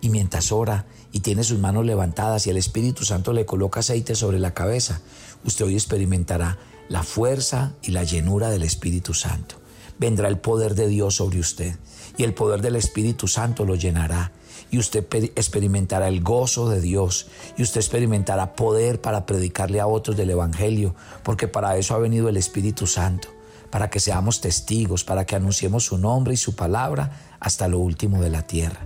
Y 0.00 0.08
mientras 0.08 0.52
ora 0.52 0.86
y 1.10 1.20
tiene 1.20 1.42
sus 1.42 1.58
manos 1.58 1.84
levantadas 1.84 2.46
y 2.46 2.50
el 2.50 2.56
Espíritu 2.56 3.04
Santo 3.04 3.32
le 3.32 3.44
coloca 3.44 3.80
aceite 3.80 4.14
sobre 4.14 4.38
la 4.38 4.54
cabeza, 4.54 5.00
usted 5.44 5.64
hoy 5.64 5.74
experimentará 5.74 6.58
la 6.88 7.02
fuerza 7.02 7.74
y 7.82 7.90
la 7.90 8.04
llenura 8.04 8.50
del 8.50 8.62
Espíritu 8.62 9.14
Santo. 9.14 9.56
Vendrá 9.98 10.28
el 10.28 10.38
poder 10.38 10.74
de 10.74 10.88
Dios 10.88 11.16
sobre 11.16 11.40
usted 11.40 11.76
y 12.16 12.24
el 12.24 12.34
poder 12.34 12.60
del 12.60 12.76
Espíritu 12.76 13.28
Santo 13.28 13.64
lo 13.64 13.74
llenará 13.74 14.32
y 14.70 14.78
usted 14.78 15.06
experimentará 15.36 16.08
el 16.08 16.22
gozo 16.22 16.68
de 16.68 16.80
Dios 16.80 17.26
y 17.56 17.62
usted 17.62 17.80
experimentará 17.80 18.54
poder 18.54 19.00
para 19.00 19.26
predicarle 19.26 19.80
a 19.80 19.86
otros 19.86 20.16
del 20.16 20.30
Evangelio, 20.30 20.94
porque 21.22 21.46
para 21.46 21.76
eso 21.76 21.94
ha 21.94 21.98
venido 21.98 22.28
el 22.28 22.38
Espíritu 22.38 22.86
Santo, 22.86 23.28
para 23.70 23.90
que 23.90 24.00
seamos 24.00 24.40
testigos, 24.40 25.04
para 25.04 25.26
que 25.26 25.36
anunciemos 25.36 25.84
su 25.84 25.98
nombre 25.98 26.34
y 26.34 26.38
su 26.38 26.56
palabra 26.56 27.20
hasta 27.38 27.68
lo 27.68 27.78
último 27.78 28.22
de 28.22 28.30
la 28.30 28.46
tierra. 28.46 28.80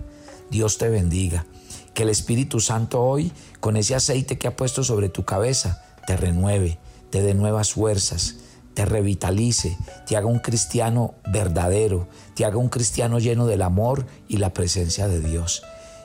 Dios 0.50 0.76
te 0.78 0.88
bendiga. 0.88 1.46
Que 1.94 2.02
el 2.02 2.10
Espíritu 2.10 2.60
Santo 2.60 3.00
hoy, 3.00 3.32
con 3.60 3.76
ese 3.76 3.94
aceite 3.94 4.36
que 4.36 4.48
ha 4.48 4.56
puesto 4.56 4.84
sobre 4.84 5.08
tu 5.08 5.24
cabeza, 5.24 5.82
te 6.06 6.16
renueve, 6.16 6.78
te 7.10 7.22
dé 7.22 7.32
nuevas 7.32 7.72
fuerzas, 7.72 8.34
te 8.76 8.84
revitalice, 8.84 9.78
te 10.06 10.18
haga 10.18 10.26
un 10.26 10.38
cristiano 10.38 11.14
verdadero, 11.26 12.08
te 12.34 12.44
haga 12.44 12.58
un 12.58 12.68
cristiano 12.68 13.18
lleno 13.18 13.46
del 13.46 13.62
amor 13.62 14.04
y 14.28 14.36
la 14.36 14.52
presencia 14.52 15.08
de 15.08 15.20
Dios. 15.20 15.62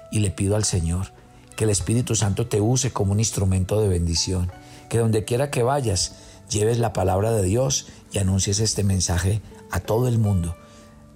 Y 0.09 0.19
le 0.19 0.31
pido 0.31 0.55
al 0.55 0.63
Señor 0.63 1.07
que 1.57 1.65
el 1.65 1.69
Espíritu 1.69 2.15
Santo 2.15 2.47
te 2.47 2.61
use 2.61 2.91
como 2.91 3.11
un 3.11 3.19
instrumento 3.19 3.81
de 3.81 3.89
bendición, 3.89 4.49
que 4.87 4.99
donde 4.99 5.25
quiera 5.25 5.51
que 5.51 5.63
vayas, 5.63 6.13
lleves 6.49 6.79
la 6.79 6.93
palabra 6.93 7.33
de 7.33 7.43
Dios 7.43 7.87
y 8.13 8.19
anuncies 8.19 8.61
este 8.61 8.85
mensaje 8.85 9.41
a 9.69 9.81
todo 9.81 10.07
el 10.07 10.17
mundo, 10.17 10.55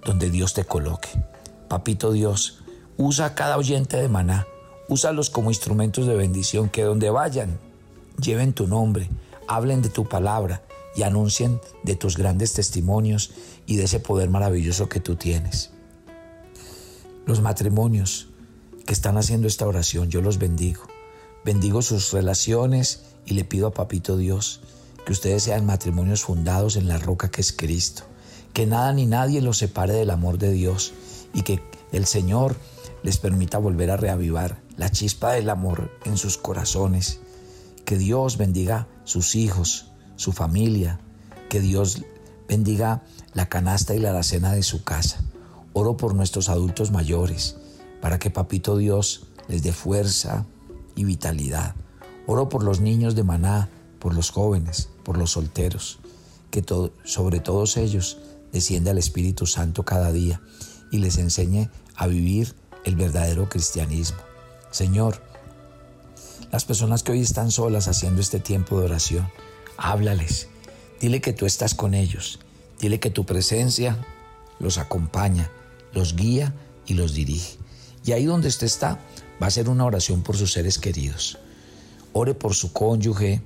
donde 0.04 0.28
Dios 0.28 0.52
te 0.52 0.64
coloque. 0.64 1.08
Papito 1.68 2.12
Dios, 2.12 2.64
usa 2.98 3.24
a 3.24 3.34
cada 3.34 3.56
oyente 3.56 3.96
de 3.96 4.08
maná, 4.08 4.46
úsalos 4.90 5.30
como 5.30 5.50
instrumentos 5.50 6.06
de 6.06 6.16
bendición, 6.16 6.68
que 6.68 6.82
donde 6.82 7.08
vayan, 7.08 7.58
lleven 8.20 8.52
tu 8.52 8.66
nombre, 8.66 9.08
hablen 9.48 9.80
de 9.80 9.88
tu 9.88 10.06
palabra 10.06 10.65
y 10.96 11.02
anuncien 11.02 11.60
de 11.82 11.94
tus 11.94 12.16
grandes 12.16 12.54
testimonios 12.54 13.32
y 13.66 13.76
de 13.76 13.84
ese 13.84 14.00
poder 14.00 14.30
maravilloso 14.30 14.88
que 14.88 15.00
tú 15.00 15.16
tienes. 15.16 15.70
Los 17.26 17.40
matrimonios 17.40 18.28
que 18.86 18.92
están 18.92 19.18
haciendo 19.18 19.48
esta 19.48 19.66
oración, 19.66 20.10
yo 20.10 20.22
los 20.22 20.38
bendigo. 20.38 20.82
Bendigo 21.44 21.82
sus 21.82 22.12
relaciones 22.12 23.02
y 23.26 23.34
le 23.34 23.44
pido 23.44 23.66
a 23.66 23.74
Papito 23.74 24.16
Dios 24.16 24.60
que 25.04 25.12
ustedes 25.12 25.44
sean 25.44 25.66
matrimonios 25.66 26.22
fundados 26.22 26.76
en 26.76 26.88
la 26.88 26.98
roca 26.98 27.30
que 27.30 27.40
es 27.40 27.52
Cristo. 27.52 28.04
Que 28.52 28.66
nada 28.66 28.92
ni 28.92 29.06
nadie 29.06 29.40
los 29.40 29.58
separe 29.58 29.92
del 29.92 30.10
amor 30.10 30.38
de 30.38 30.50
Dios 30.50 30.92
y 31.34 31.42
que 31.42 31.60
el 31.92 32.06
Señor 32.06 32.56
les 33.02 33.18
permita 33.18 33.58
volver 33.58 33.90
a 33.90 33.96
reavivar 33.96 34.60
la 34.76 34.90
chispa 34.90 35.32
del 35.32 35.50
amor 35.50 35.90
en 36.04 36.16
sus 36.16 36.38
corazones. 36.38 37.20
Que 37.84 37.98
Dios 37.98 38.36
bendiga 38.36 38.88
sus 39.04 39.36
hijos, 39.36 39.86
su 40.16 40.32
familia, 40.32 41.00
que 41.48 41.60
Dios 41.60 42.02
bendiga 42.48 43.02
la 43.34 43.48
canasta 43.48 43.94
y 43.94 43.98
la 43.98 44.10
alacena 44.10 44.52
de 44.52 44.62
su 44.62 44.84
casa. 44.84 45.20
Oro 45.72 45.96
por 45.96 46.14
nuestros 46.14 46.48
adultos 46.48 46.90
mayores, 46.90 47.56
para 48.00 48.18
que 48.18 48.30
Papito 48.30 48.76
Dios 48.76 49.26
les 49.48 49.62
dé 49.62 49.72
fuerza 49.72 50.46
y 50.94 51.04
vitalidad. 51.04 51.74
Oro 52.26 52.48
por 52.48 52.64
los 52.64 52.80
niños 52.80 53.14
de 53.14 53.22
Maná, 53.22 53.68
por 53.98 54.14
los 54.14 54.30
jóvenes, 54.30 54.88
por 55.04 55.18
los 55.18 55.32
solteros, 55.32 55.98
que 56.50 56.64
sobre 57.04 57.40
todos 57.40 57.76
ellos 57.76 58.18
descienda 58.52 58.90
el 58.90 58.98
Espíritu 58.98 59.46
Santo 59.46 59.84
cada 59.84 60.12
día 60.12 60.40
y 60.90 60.98
les 60.98 61.18
enseñe 61.18 61.68
a 61.94 62.06
vivir 62.06 62.54
el 62.84 62.96
verdadero 62.96 63.48
cristianismo. 63.48 64.18
Señor, 64.70 65.20
las 66.52 66.64
personas 66.64 67.02
que 67.02 67.12
hoy 67.12 67.20
están 67.20 67.50
solas 67.50 67.88
haciendo 67.88 68.20
este 68.20 68.40
tiempo 68.40 68.78
de 68.78 68.86
oración, 68.86 69.28
háblales, 69.76 70.48
dile 71.00 71.20
que 71.20 71.32
tú 71.32 71.46
estás 71.46 71.74
con 71.74 71.94
ellos, 71.94 72.40
dile 72.80 73.00
que 73.00 73.10
tu 73.10 73.24
presencia 73.24 73.98
los 74.58 74.78
acompaña, 74.78 75.50
los 75.92 76.16
guía 76.16 76.54
y 76.86 76.94
los 76.94 77.14
dirige. 77.14 77.58
Y 78.04 78.12
ahí 78.12 78.24
donde 78.24 78.48
usted 78.48 78.66
está, 78.66 79.00
va 79.42 79.48
a 79.48 79.50
ser 79.50 79.68
una 79.68 79.84
oración 79.84 80.22
por 80.22 80.36
sus 80.36 80.52
seres 80.52 80.78
queridos. 80.78 81.38
Ore 82.12 82.34
por 82.34 82.54
su 82.54 82.72
cónyuge, 82.72 83.42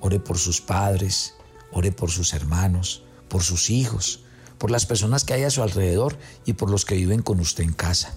ore 0.00 0.20
por 0.20 0.38
sus 0.38 0.60
padres, 0.60 1.34
ore 1.72 1.90
por 1.90 2.10
sus 2.10 2.34
hermanos, 2.34 3.02
por 3.28 3.42
sus 3.42 3.70
hijos, 3.70 4.20
por 4.58 4.70
las 4.70 4.86
personas 4.86 5.24
que 5.24 5.34
hay 5.34 5.42
a 5.44 5.50
su 5.50 5.62
alrededor 5.62 6.16
y 6.44 6.52
por 6.52 6.70
los 6.70 6.84
que 6.84 6.94
viven 6.94 7.22
con 7.22 7.40
usted 7.40 7.64
en 7.64 7.72
casa. 7.72 8.14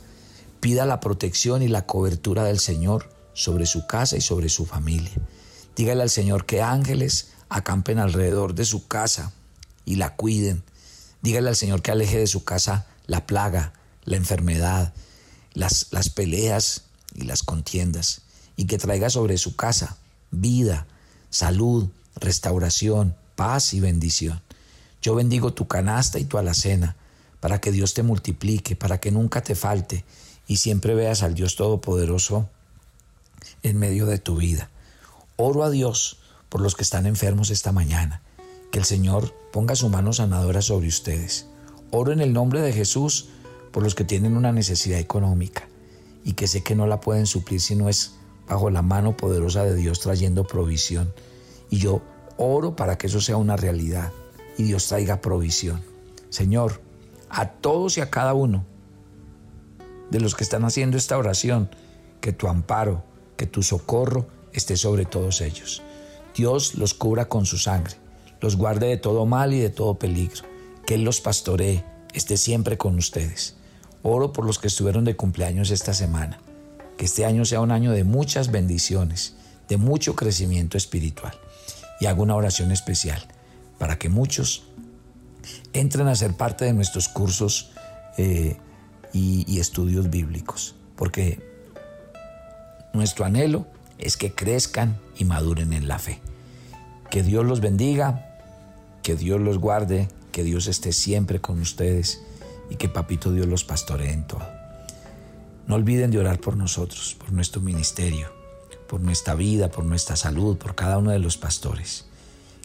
Pida 0.60 0.86
la 0.86 1.00
protección 1.00 1.62
y 1.62 1.68
la 1.68 1.86
cobertura 1.86 2.44
del 2.44 2.60
Señor 2.60 3.10
sobre 3.34 3.66
su 3.66 3.88
casa 3.88 4.18
y 4.18 4.22
sobre 4.22 4.50
su 4.50 4.66
familia. 4.66 5.12
Dígale 5.76 6.02
al 6.02 6.10
Señor 6.10 6.46
que 6.46 6.62
ángeles 6.62 7.30
acampen 7.50 8.00
alrededor 8.00 8.56
de 8.56 8.66
su 8.66 8.88
casa 8.88 9.34
y 9.86 9.96
la 9.96 10.16
cuiden. 10.16 10.64
Dígale 11.22 11.50
al 11.50 11.56
Señor 11.56 11.82
que 11.82 11.92
aleje 11.92 12.18
de 12.18 12.28
su 12.28 12.44
casa 12.44 12.86
la 13.06 13.26
plaga, 13.26 13.74
la 14.04 14.18
enfermedad, 14.18 14.94
las, 15.54 15.88
las 15.92 16.10
peleas 16.10 16.84
y 17.16 17.24
las 17.24 17.44
contiendas, 17.44 18.22
y 18.56 18.66
que 18.66 18.78
traiga 18.78 19.10
sobre 19.10 19.38
su 19.38 19.56
casa 19.56 19.98
vida, 20.32 20.88
salud, 21.30 21.90
restauración, 22.16 23.16
paz 23.36 23.74
y 23.74 23.80
bendición. 23.80 24.42
Yo 25.02 25.16
bendigo 25.16 25.54
tu 25.54 25.68
canasta 25.68 26.20
y 26.20 26.26
tu 26.26 26.38
alacena, 26.38 26.96
para 27.40 27.62
que 27.62 27.72
Dios 27.72 27.94
te 27.94 28.04
multiplique, 28.04 28.76
para 28.76 29.00
que 29.00 29.12
nunca 29.12 29.42
te 29.42 29.56
falte 29.56 30.04
y 30.48 30.58
siempre 30.58 30.96
veas 30.96 31.24
al 31.24 31.34
Dios 31.34 31.56
Todopoderoso 31.56 32.50
en 33.64 33.78
medio 33.78 34.06
de 34.06 34.18
tu 34.18 34.38
vida. 34.38 34.70
Oro 35.36 35.64
a 35.64 35.70
Dios 35.70 36.20
por 36.50 36.62
los 36.62 36.76
que 36.76 36.84
están 36.84 37.06
enfermos 37.06 37.50
esta 37.50 37.72
mañana. 37.72 38.22
Que 38.72 38.80
el 38.80 38.86
Señor 38.86 39.34
ponga 39.52 39.76
su 39.76 39.90
mano 39.90 40.14
sanadora 40.14 40.62
sobre 40.62 40.88
ustedes. 40.88 41.48
Oro 41.92 42.12
en 42.12 42.22
el 42.22 42.34
nombre 42.34 42.62
de 42.62 42.74
Jesús 42.74 43.30
por 43.72 43.84
los 43.84 43.96
que 43.96 44.04
tienen 44.04 44.36
una 44.36 44.52
necesidad 44.52 45.00
económica 45.00 45.68
y 46.24 46.34
que 46.34 46.48
sé 46.48 46.64
que 46.64 46.76
no 46.76 46.88
la 46.88 47.00
pueden 47.00 47.26
suplir 47.26 47.62
si 47.62 47.76
no 47.76 47.90
es 47.90 48.16
bajo 48.48 48.70
la 48.70 48.82
mano 48.82 49.16
poderosa 49.16 49.64
de 49.64 49.76
Dios 49.76 50.00
trayendo 50.00 50.46
provisión. 50.46 51.14
Y 51.70 51.78
yo 51.78 52.02
oro 52.38 52.76
para 52.76 52.98
que 52.98 53.08
eso 53.08 53.22
sea 53.22 53.38
una 53.38 53.56
realidad 53.56 54.12
y 54.58 54.64
Dios 54.64 54.88
traiga 54.88 55.22
provisión. 55.22 55.82
Señor, 56.30 56.82
a 57.30 57.50
todos 57.50 57.98
y 57.98 58.02
a 58.02 58.10
cada 58.10 58.34
uno 58.34 58.66
de 60.10 60.20
los 60.20 60.36
que 60.36 60.44
están 60.44 60.64
haciendo 60.66 60.98
esta 60.98 61.18
oración, 61.18 61.70
que 62.22 62.34
tu 62.34 62.48
amparo, 62.48 63.04
que 63.36 63.46
tu 63.46 63.64
socorro 63.64 64.28
esté 64.54 64.78
sobre 64.78 65.06
todos 65.06 65.42
ellos. 65.42 65.84
Dios 66.38 66.76
los 66.76 66.94
cubra 66.94 67.26
con 67.26 67.48
su 67.48 67.58
sangre, 67.58 67.96
los 68.42 68.58
guarde 68.58 68.86
de 68.86 68.98
todo 68.98 69.26
mal 69.26 69.56
y 69.56 69.60
de 69.60 69.72
todo 69.72 69.96
peligro, 69.96 70.44
que 70.86 70.94
Él 70.94 71.04
los 71.04 71.20
pastoree, 71.20 71.84
esté 72.14 72.38
siempre 72.38 72.78
con 72.78 72.96
ustedes. 72.96 73.56
Oro 74.04 74.34
por 74.34 74.46
los 74.46 74.60
que 74.60 74.68
estuvieron 74.68 75.04
de 75.04 75.16
cumpleaños 75.16 75.72
esta 75.72 75.96
semana, 75.96 76.40
que 76.96 77.06
este 77.06 77.26
año 77.26 77.44
sea 77.44 77.62
un 77.62 77.72
año 77.72 77.92
de 77.92 78.04
muchas 78.04 78.52
bendiciones, 78.52 79.34
de 79.68 79.78
mucho 79.78 80.16
crecimiento 80.16 80.78
espiritual. 80.78 81.34
Y 82.00 82.06
hago 82.06 82.22
una 82.22 82.36
oración 82.36 82.72
especial 82.72 83.26
para 83.80 83.98
que 83.98 84.08
muchos 84.08 84.68
entren 85.74 86.08
a 86.08 86.16
ser 86.16 86.38
parte 86.38 86.66
de 86.66 86.74
nuestros 86.74 87.08
cursos 87.08 87.72
eh, 88.20 88.58
y 89.12 89.60
estudios 89.60 90.12
bíblicos, 90.12 90.76
porque 90.96 91.40
nuestro 92.94 93.26
anhelo 93.26 93.66
es 93.98 94.18
que 94.18 94.34
crezcan 94.34 95.00
y 95.18 95.26
maduren 95.26 95.74
en 95.74 95.88
la 95.88 95.98
fe. 95.98 96.22
Que 97.10 97.24
Dios 97.24 97.46
los 97.46 97.62
bendiga, 97.62 98.40
que 99.04 99.16
Dios 99.16 99.40
los 99.40 99.58
guarde, 99.58 100.10
que 100.32 100.44
Dios 100.44 100.68
esté 100.68 100.92
siempre 100.92 101.40
con 101.40 101.62
ustedes 101.62 102.22
y 102.70 102.76
que 102.76 102.90
Papito 102.90 103.32
Dios 103.32 103.48
los 103.48 103.64
pastoree 103.64 104.12
en 104.12 104.28
todo. 104.28 104.46
No 105.66 105.76
olviden 105.76 106.12
de 106.12 106.20
orar 106.20 106.40
por 106.40 106.58
nosotros, 106.58 107.16
por 107.20 107.32
nuestro 107.32 107.62
ministerio, 107.62 108.28
por 108.88 109.02
nuestra 109.02 109.36
vida, 109.36 109.70
por 109.70 109.86
nuestra 109.86 110.16
salud, 110.16 110.58
por 110.58 110.76
cada 110.76 110.98
uno 110.98 111.12
de 111.12 111.20
los 111.20 111.38
pastores. 111.38 112.06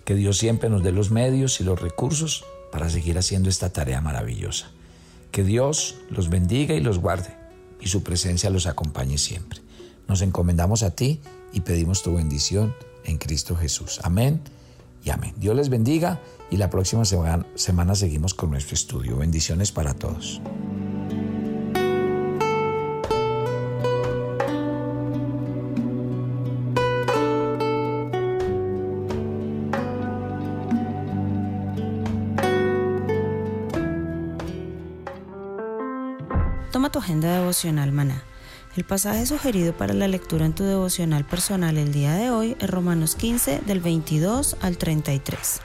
Que 0.04 0.14
Dios 0.14 0.38
siempre 0.38 0.68
nos 0.68 0.82
dé 0.82 0.92
los 0.92 1.10
medios 1.10 1.60
y 1.60 1.64
los 1.64 1.80
recursos 1.80 2.44
para 2.70 2.90
seguir 2.90 3.18
haciendo 3.18 3.48
esta 3.48 3.72
tarea 3.72 4.00
maravillosa. 4.00 4.70
Que 5.30 5.44
Dios 5.44 5.96
los 6.10 6.28
bendiga 6.28 6.74
y 6.74 6.80
los 6.80 6.98
guarde 6.98 7.34
y 7.80 7.88
su 7.88 8.02
presencia 8.02 8.50
los 8.50 8.66
acompañe 8.66 9.18
siempre. 9.18 9.60
Nos 10.08 10.22
encomendamos 10.22 10.82
a 10.82 10.90
ti 10.90 11.20
y 11.52 11.60
pedimos 11.60 12.02
tu 12.02 12.14
bendición 12.14 12.74
en 13.04 13.18
Cristo 13.18 13.56
Jesús. 13.56 14.00
Amén 14.02 14.40
y 15.04 15.10
amén. 15.10 15.34
Dios 15.36 15.56
les 15.56 15.68
bendiga 15.68 16.20
y 16.50 16.56
la 16.56 16.70
próxima 16.70 17.04
semana, 17.04 17.94
seguimos 17.94 18.34
con 18.34 18.50
nuestro 18.50 18.74
estudio. 18.74 19.16
Bendiciones 19.16 19.72
para 19.72 19.94
todos. 19.94 20.40
Toma 36.70 36.90
tu 36.90 36.98
agenda 36.98 37.38
devocional 37.38 37.92
maná. 37.92 38.31
El 38.74 38.84
pasaje 38.84 39.26
sugerido 39.26 39.76
para 39.76 39.92
la 39.92 40.08
lectura 40.08 40.46
en 40.46 40.54
tu 40.54 40.64
devocional 40.64 41.26
personal 41.26 41.76
el 41.76 41.92
día 41.92 42.14
de 42.14 42.30
hoy 42.30 42.56
es 42.58 42.70
Romanos 42.70 43.16
15 43.16 43.60
del 43.66 43.80
22 43.80 44.56
al 44.62 44.78
33. 44.78 45.60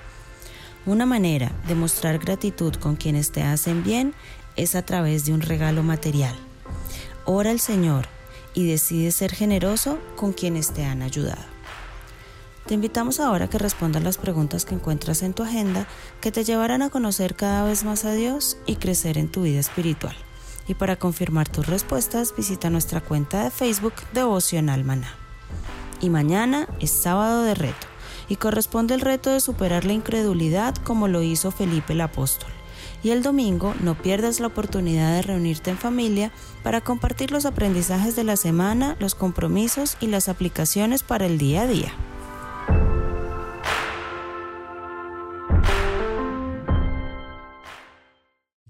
Una 0.86 1.06
manera 1.06 1.54
de 1.70 1.76
mostrar 1.76 2.20
gratitud 2.20 2.76
con 2.76 2.98
quienes 2.98 3.32
te 3.32 3.44
hacen 3.44 3.82
bien 3.82 4.14
es 4.58 4.76
a 4.76 4.82
través 4.82 5.26
de 5.26 5.32
un 5.32 5.40
regalo 5.40 5.84
material. 5.84 6.36
Ora 7.24 7.52
al 7.52 7.62
Señor 7.62 8.08
y 8.54 8.68
decide 8.68 9.12
ser 9.12 9.34
generoso 9.34 10.00
con 10.18 10.34
quienes 10.34 10.74
te 10.74 10.84
han 10.84 11.02
ayudado. 11.02 11.46
Te 12.66 12.74
invitamos 12.74 13.22
ahora 13.22 13.46
a 13.46 13.50
que 13.50 13.58
respondas 13.58 14.04
las 14.04 14.18
preguntas 14.18 14.66
que 14.66 14.76
encuentras 14.76 15.24
en 15.24 15.34
tu 15.34 15.44
agenda 15.44 15.88
que 16.20 16.34
te 16.34 16.44
llevarán 16.44 16.82
a 16.82 16.90
conocer 16.90 17.36
cada 17.36 17.64
vez 17.64 17.86
más 17.86 18.04
a 18.04 18.12
Dios 18.12 18.58
y 18.66 18.76
crecer 18.76 19.18
en 19.18 19.32
tu 19.32 19.44
vida 19.44 19.62
espiritual. 19.62 20.27
Y 20.68 20.74
para 20.76 20.98
confirmar 20.98 21.48
tus 21.48 21.68
respuestas, 21.68 22.34
visita 22.36 22.70
nuestra 22.70 23.02
cuenta 23.02 23.44
de 23.44 23.52
Facebook 23.52 23.94
Devocional 24.14 24.84
Maná. 24.84 25.14
Y 26.02 26.10
mañana 26.10 26.68
es 26.80 26.92
sábado 26.92 27.44
de 27.44 27.56
reto 27.56 27.88
y 28.30 28.36
corresponde 28.36 28.94
el 28.94 29.02
reto 29.02 29.32
de 29.32 29.40
superar 29.40 29.86
la 29.86 29.94
incredulidad 29.94 30.76
como 30.76 31.08
lo 31.08 31.22
hizo 31.22 31.52
Felipe 31.52 31.94
el 31.94 32.02
apóstol. 32.02 32.50
Y 33.04 33.12
el 33.12 33.24
domingo 33.24 33.74
no 33.82 33.96
pierdas 33.96 34.40
la 34.40 34.48
oportunidad 34.48 35.14
de 35.14 35.22
reunirte 35.22 35.70
en 35.70 35.78
familia 35.78 36.32
para 36.64 36.82
compartir 36.82 37.32
los 37.32 37.46
aprendizajes 37.46 38.16
de 38.16 38.24
la 38.24 38.36
semana, 38.36 38.98
los 39.00 39.16
compromisos 39.16 39.98
y 40.02 40.08
las 40.08 40.30
aplicaciones 40.30 41.04
para 41.04 41.26
el 41.26 41.38
día 41.38 41.62
a 41.62 41.68
día. 41.68 41.94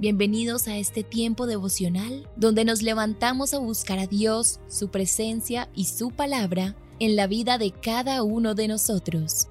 Bienvenidos 0.00 0.68
a 0.68 0.76
este 0.76 1.02
tiempo 1.02 1.48
devocional 1.48 2.28
donde 2.36 2.64
nos 2.64 2.82
levantamos 2.82 3.52
a 3.52 3.58
buscar 3.58 3.98
a 3.98 4.06
Dios, 4.06 4.60
su 4.68 4.90
presencia 4.90 5.68
y 5.74 5.86
su 5.86 6.12
palabra 6.12 6.76
en 7.00 7.16
la 7.16 7.26
vida 7.26 7.58
de 7.58 7.72
cada 7.72 8.22
uno 8.22 8.54
de 8.54 8.68
nosotros. 8.68 9.48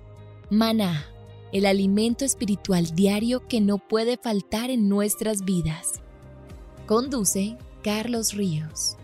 Maná, 0.49 1.05
el 1.51 1.65
alimento 1.65 2.23
espiritual 2.23 2.95
diario 2.95 3.45
que 3.49 3.59
no 3.59 3.77
puede 3.77 4.15
faltar 4.15 4.69
en 4.69 4.87
nuestras 4.87 5.43
vidas. 5.43 5.99
Conduce 6.85 7.57
Carlos 7.83 8.31
Ríos. 8.31 8.95